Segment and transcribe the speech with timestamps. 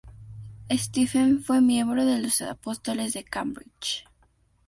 [0.71, 4.03] Stephen fue miembro de los Apóstoles de Cambridge.